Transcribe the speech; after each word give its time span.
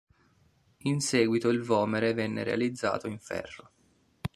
In 0.79 0.99
seguito 0.99 1.49
il 1.49 1.61
vomere 1.61 2.13
venne 2.15 2.41
realizzato 2.41 3.05
in 3.07 3.19
ferro. 3.19 3.71